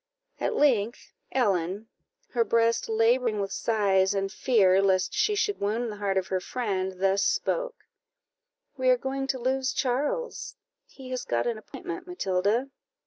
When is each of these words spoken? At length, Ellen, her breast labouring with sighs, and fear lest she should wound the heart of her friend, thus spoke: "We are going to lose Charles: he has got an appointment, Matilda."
At 0.39 0.55
length, 0.55 1.13
Ellen, 1.31 1.87
her 2.31 2.43
breast 2.43 2.89
labouring 2.89 3.39
with 3.39 3.51
sighs, 3.51 4.15
and 4.15 4.31
fear 4.31 4.81
lest 4.81 5.13
she 5.13 5.35
should 5.35 5.59
wound 5.59 5.91
the 5.91 5.97
heart 5.97 6.17
of 6.17 6.25
her 6.29 6.39
friend, 6.39 6.93
thus 6.99 7.21
spoke: 7.23 7.85
"We 8.75 8.89
are 8.89 8.97
going 8.97 9.27
to 9.27 9.37
lose 9.37 9.71
Charles: 9.73 10.55
he 10.87 11.11
has 11.11 11.23
got 11.23 11.45
an 11.45 11.59
appointment, 11.59 12.07
Matilda." 12.07 12.71